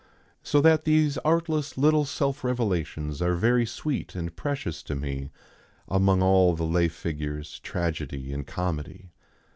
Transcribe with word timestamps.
So 0.41 0.61
that 0.61 0.83
these 0.83 1.19
artless 1.19 1.77
little 1.77 2.05
self 2.05 2.43
revelations 2.43 3.21
are 3.21 3.35
very 3.35 3.67
sweet 3.67 4.15
and 4.15 4.35
precious 4.35 4.81
to 4.81 4.95
me 4.95 5.29
among 5.87 6.23
all 6.23 6.55
the 6.55 6.65
lay 6.65 6.87
figures, 6.87 7.59
tragedy 7.59 8.33
and 8.33 8.47
comedy. 8.47 9.11